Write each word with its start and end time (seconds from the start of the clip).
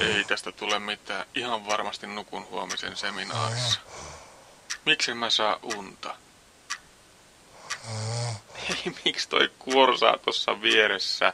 Ei 0.00 0.24
tästä 0.24 0.52
tule 0.52 0.78
mitään. 0.78 1.26
Ihan 1.34 1.66
varmasti 1.66 2.06
nukun 2.06 2.46
huomisen 2.50 2.96
seminaarissa. 2.96 3.80
Miksi 4.86 5.14
mä 5.14 5.30
saa 5.30 5.58
unta? 5.76 6.16
Ei, 8.68 8.92
miksi 9.04 9.28
toi 9.28 9.50
kuorsaa 9.58 10.18
tuossa 10.18 10.62
vieressä? 10.62 11.32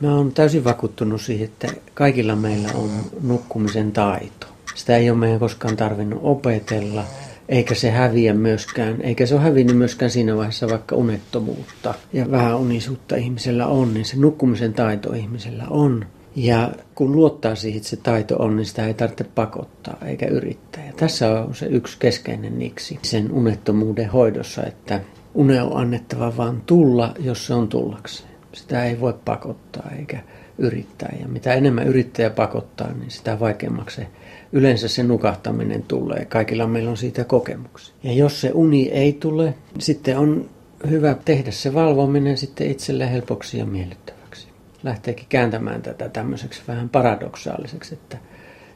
Mä 0.00 0.14
oon 0.14 0.32
täysin 0.34 0.64
vakuuttunut 0.64 1.22
siihen, 1.22 1.44
että 1.44 1.68
kaikilla 1.94 2.36
meillä 2.36 2.68
on 2.74 3.10
nukkumisen 3.20 3.92
taito. 3.92 4.46
Sitä 4.74 4.96
ei 4.96 5.10
ole 5.10 5.18
meidän 5.18 5.40
koskaan 5.40 5.76
tarvinnut 5.76 6.20
opetella, 6.22 7.04
eikä 7.52 7.74
se 7.74 7.90
häviä 7.90 8.34
myöskään, 8.34 9.02
eikä 9.02 9.26
se 9.26 9.34
ole 9.34 9.42
hävinnyt 9.42 9.76
myöskään 9.76 10.10
siinä 10.10 10.36
vaiheessa, 10.36 10.68
vaikka 10.68 10.96
unettomuutta 10.96 11.94
ja 12.12 12.30
vähän 12.30 12.58
unisuutta 12.58 13.16
ihmisellä 13.16 13.66
on, 13.66 13.94
niin 13.94 14.04
se 14.04 14.16
nukkumisen 14.16 14.74
taito 14.74 15.12
ihmisellä 15.12 15.64
on. 15.70 16.06
Ja 16.36 16.72
kun 16.94 17.16
luottaa 17.16 17.54
siihen, 17.54 17.76
että 17.76 17.88
se 17.88 17.96
taito 17.96 18.36
on, 18.36 18.56
niin 18.56 18.66
sitä 18.66 18.86
ei 18.86 18.94
tarvitse 18.94 19.24
pakottaa 19.24 19.96
eikä 20.06 20.26
yrittää. 20.26 20.86
Ja 20.86 20.92
tässä 20.96 21.40
on 21.40 21.54
se 21.54 21.66
yksi 21.66 21.96
keskeinen 21.98 22.58
niksi 22.58 22.98
sen 23.02 23.32
unettomuuden 23.32 24.10
hoidossa, 24.10 24.66
että 24.66 25.00
une 25.34 25.62
on 25.62 25.76
annettava 25.76 26.36
vaan 26.36 26.62
tulla, 26.66 27.14
jos 27.18 27.46
se 27.46 27.54
on 27.54 27.68
tullakseen. 27.68 28.31
Sitä 28.52 28.84
ei 28.84 29.00
voi 29.00 29.14
pakottaa 29.24 29.90
eikä 29.98 30.18
yrittää. 30.58 31.16
Ja 31.20 31.28
mitä 31.28 31.54
enemmän 31.54 31.86
yrittäjä 31.86 32.30
pakottaa, 32.30 32.92
niin 32.92 33.10
sitä 33.10 33.40
vaikeammaksi 33.40 33.96
se, 33.96 34.06
yleensä 34.52 34.88
se 34.88 35.02
nukahtaminen 35.02 35.82
tulee. 35.82 36.24
Kaikilla 36.24 36.66
meillä 36.66 36.90
on 36.90 36.96
siitä 36.96 37.24
kokemuksia. 37.24 37.94
Ja 38.02 38.12
jos 38.12 38.40
se 38.40 38.50
uni 38.54 38.88
ei 38.88 39.12
tule, 39.12 39.44
niin 39.44 39.82
sitten 39.82 40.18
on 40.18 40.50
hyvä 40.90 41.16
tehdä 41.24 41.50
se 41.50 41.74
valvominen 41.74 42.36
sitten 42.36 42.70
itselle 42.70 43.12
helpoksi 43.12 43.58
ja 43.58 43.66
miellyttäväksi. 43.66 44.48
Lähteekin 44.82 45.26
kääntämään 45.28 45.82
tätä 45.82 46.08
tämmöiseksi 46.08 46.62
vähän 46.68 46.88
paradoksaaliseksi, 46.88 47.94
että 47.94 48.18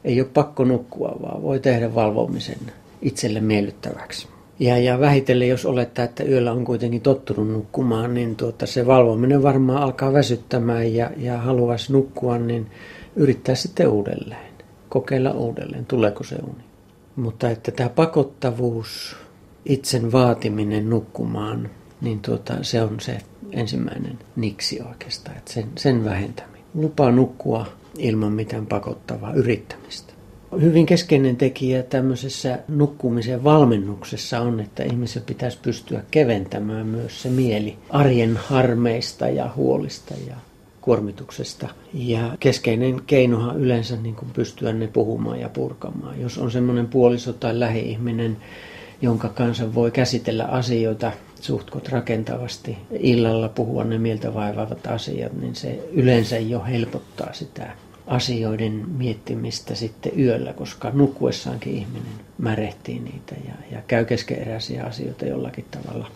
ei 0.03 0.21
ole 0.21 0.29
pakko 0.33 0.63
nukkua, 0.63 1.17
vaan 1.21 1.41
voi 1.41 1.59
tehdä 1.59 1.95
valvomisen 1.95 2.59
itselle 3.01 3.41
miellyttäväksi. 3.41 4.27
Ja, 4.59 4.77
ja 4.77 4.99
vähitellen, 4.99 5.49
jos 5.49 5.65
olettaa, 5.65 6.05
että 6.05 6.23
yöllä 6.23 6.51
on 6.51 6.65
kuitenkin 6.65 7.01
tottunut 7.01 7.47
nukkumaan, 7.47 8.13
niin 8.13 8.35
tuota, 8.35 8.65
se 8.65 8.87
valvominen 8.87 9.43
varmaan 9.43 9.83
alkaa 9.83 10.13
väsyttämään 10.13 10.93
ja, 10.93 11.11
ja 11.17 11.37
haluaisi 11.37 11.93
nukkua, 11.93 12.37
niin 12.37 12.67
yrittää 13.15 13.55
sitten 13.55 13.87
uudelleen. 13.87 14.53
Kokeilla 14.89 15.31
uudelleen, 15.31 15.85
tuleeko 15.85 16.23
se 16.23 16.35
uni. 16.35 16.63
Mutta 17.15 17.49
että 17.49 17.71
tämä 17.71 17.89
pakottavuus, 17.89 19.15
itsen 19.65 20.11
vaatiminen 20.11 20.89
nukkumaan, 20.89 21.69
niin 22.01 22.19
tuota, 22.19 22.53
se 22.61 22.81
on 22.81 22.99
se 22.99 23.17
ensimmäinen 23.51 24.19
niksi 24.35 24.81
oikeastaan, 24.89 25.37
että 25.37 25.53
sen, 25.53 25.69
sen 25.75 26.05
vähentäminen. 26.05 26.61
Lupaa 26.75 27.11
nukkua 27.11 27.65
ilman 27.97 28.31
mitään 28.31 28.65
pakottavaa 28.65 29.33
yrittämistä. 29.33 30.13
Hyvin 30.61 30.85
keskeinen 30.85 31.37
tekijä 31.37 31.83
tämmöisessä 31.83 32.59
nukkumisen 32.67 33.43
valmennuksessa 33.43 34.39
on, 34.39 34.59
että 34.59 34.83
ihmisen 34.83 35.23
pitäisi 35.23 35.57
pystyä 35.61 36.03
keventämään 36.11 36.87
myös 36.87 37.21
se 37.21 37.29
mieli 37.29 37.77
arjen 37.89 38.37
harmeista 38.37 39.29
ja 39.29 39.49
huolista 39.55 40.13
ja 40.27 40.35
kuormituksesta. 40.81 41.67
Ja 41.93 42.37
keskeinen 42.39 43.01
keinohan 43.07 43.57
yleensä 43.57 43.95
niin 43.95 44.15
kuin 44.15 44.31
pystyä 44.33 44.73
ne 44.73 44.87
puhumaan 44.87 45.39
ja 45.39 45.49
purkamaan. 45.49 46.21
Jos 46.21 46.37
on 46.37 46.51
semmoinen 46.51 46.87
puoliso 46.87 47.33
tai 47.33 47.59
lähi-ihminen, 47.59 48.37
jonka 49.01 49.29
kanssa 49.29 49.75
voi 49.75 49.91
käsitellä 49.91 50.45
asioita 50.45 51.11
suhtkot 51.41 51.89
rakentavasti, 51.89 52.77
illalla 52.99 53.49
puhua 53.49 53.83
ne 53.83 53.97
mieltä 53.97 54.33
vaivaavat 54.33 54.87
asiat, 54.87 55.33
niin 55.33 55.55
se 55.55 55.79
yleensä 55.91 56.37
jo 56.37 56.63
helpottaa 56.63 57.33
sitä 57.33 57.71
asioiden 58.07 58.85
miettimistä 58.97 59.75
sitten 59.75 60.19
yöllä, 60.19 60.53
koska 60.53 60.91
nukkuessaankin 60.93 61.73
ihminen 61.73 62.13
märehtii 62.37 62.99
niitä 62.99 63.35
ja, 63.47 63.53
ja 63.71 63.81
käy 63.87 64.05
keskeeräisiä 64.05 64.83
asioita 64.83 65.25
jollakin 65.25 65.65
tavalla 65.71 66.11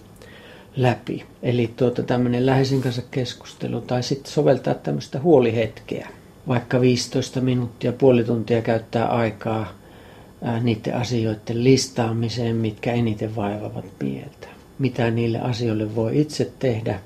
läpi. 0.75 1.25
Eli 1.43 1.73
tuota, 1.75 2.03
tämmöinen 2.03 2.45
läheisen 2.45 2.81
kanssa 2.81 3.01
keskustelu 3.11 3.81
tai 3.81 4.03
sitten 4.03 4.33
soveltaa 4.33 4.73
tämmöistä 4.73 5.19
huolihetkeä. 5.19 6.07
Vaikka 6.47 6.81
15 6.81 7.41
minuuttia, 7.41 7.93
puoli 7.93 8.23
tuntia 8.23 8.61
käyttää 8.61 9.05
aikaa 9.07 9.73
ää, 10.41 10.59
niiden 10.59 10.95
asioiden 10.95 11.63
listaamiseen, 11.63 12.55
mitkä 12.55 12.93
eniten 12.93 13.35
vaivavat 13.35 13.85
mieltä. 14.01 14.47
Mitä 14.79 15.11
niille 15.11 15.39
asioille 15.39 15.95
voi 15.95 16.21
itse 16.21 16.51
tehdä 16.59 16.99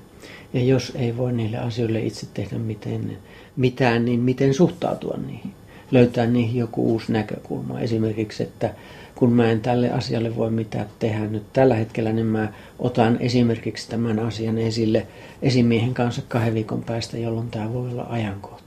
ja 0.56 0.64
jos 0.64 0.92
ei 0.94 1.16
voi 1.16 1.32
niille 1.32 1.58
asioille 1.58 2.00
itse 2.00 2.26
tehdä 2.34 2.58
miten 2.58 3.18
mitään, 3.56 4.04
niin 4.04 4.20
miten 4.20 4.54
suhtautua 4.54 5.18
niihin. 5.26 5.52
Löytää 5.90 6.26
niihin 6.26 6.60
joku 6.60 6.92
uusi 6.92 7.12
näkökulma. 7.12 7.80
Esimerkiksi, 7.80 8.42
että 8.42 8.74
kun 9.14 9.32
mä 9.32 9.50
en 9.50 9.60
tälle 9.60 9.90
asialle 9.90 10.36
voi 10.36 10.50
mitään 10.50 10.86
tehdä 10.98 11.26
nyt 11.26 11.42
tällä 11.52 11.74
hetkellä, 11.74 12.12
niin 12.12 12.26
mä 12.26 12.52
otan 12.78 13.16
esimerkiksi 13.20 13.88
tämän 13.88 14.18
asian 14.18 14.58
esille 14.58 15.06
esimiehen 15.42 15.94
kanssa 15.94 16.22
kahden 16.28 16.54
viikon 16.54 16.82
päästä, 16.82 17.18
jolloin 17.18 17.50
tämä 17.50 17.72
voi 17.72 17.90
olla 17.90 18.06
ajankohtainen. 18.08 18.65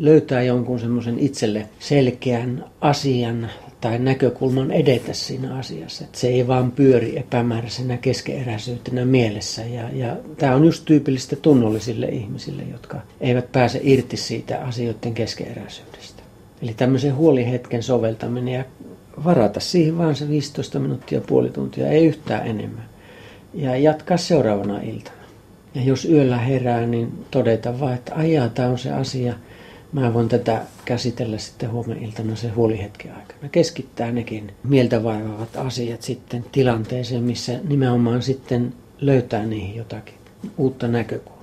Löytää 0.00 0.42
jonkun 0.42 0.80
semmoisen 0.80 1.18
itselle 1.18 1.66
selkeän 1.78 2.64
asian 2.80 3.50
tai 3.80 3.98
näkökulman 3.98 4.70
edetä 4.70 5.12
siinä 5.12 5.54
asiassa. 5.54 6.04
Että 6.04 6.18
se 6.18 6.28
ei 6.28 6.46
vaan 6.46 6.72
pyöri 6.72 7.18
epämääräisenä 7.18 7.96
keskeeräisyytenä 7.96 9.04
mielessä. 9.04 9.62
Ja, 9.64 9.90
ja 9.92 10.16
tämä 10.38 10.54
on 10.54 10.64
just 10.64 10.84
tyypillistä 10.84 11.36
tunnollisille 11.36 12.06
ihmisille, 12.06 12.62
jotka 12.72 13.00
eivät 13.20 13.52
pääse 13.52 13.80
irti 13.82 14.16
siitä 14.16 14.60
asioiden 14.60 15.14
keskeeräisyydestä. 15.14 16.22
Eli 16.62 16.74
tämmöisen 16.74 17.16
huolihetken 17.16 17.82
soveltaminen 17.82 18.54
ja 18.54 18.64
varata 19.24 19.60
siihen 19.60 19.98
vaan 19.98 20.16
se 20.16 20.28
15 20.28 20.78
minuuttia, 20.78 21.20
puoli 21.20 21.50
tuntia, 21.50 21.88
ei 21.88 22.06
yhtään 22.06 22.46
enemmän. 22.46 22.84
Ja 23.54 23.76
jatkaa 23.76 24.16
seuraavana 24.16 24.80
iltana. 24.80 25.16
Ja 25.74 25.82
jos 25.82 26.04
yöllä 26.04 26.38
herää, 26.38 26.86
niin 26.86 27.12
todeta 27.30 27.80
vaan, 27.80 27.94
että 27.94 28.14
ajaa, 28.14 28.48
tämä 28.48 28.68
on 28.68 28.78
se 28.78 28.92
asia– 28.92 29.34
Mä 29.92 30.14
voin 30.14 30.28
tätä 30.28 30.62
käsitellä 30.84 31.38
sitten 31.38 31.70
huomenna 31.70 32.06
iltana 32.06 32.36
se 32.36 32.48
huolihetken 32.48 33.14
aikana. 33.14 33.48
Keskittää 33.48 34.12
nekin 34.12 34.52
mieltä 34.64 35.02
vaivaavat 35.04 35.56
asiat 35.56 36.02
sitten 36.02 36.44
tilanteeseen, 36.52 37.22
missä 37.22 37.60
nimenomaan 37.68 38.22
sitten 38.22 38.72
löytää 39.00 39.46
niihin 39.46 39.76
jotakin 39.76 40.14
uutta 40.58 40.88
näkökulmaa. 40.88 41.39